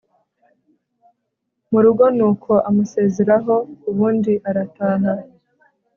murugo 1.71 2.05
nuko 2.17 2.51
amusezeraho 2.67 3.55
ubundi 3.89 4.33
arataha 4.49 5.11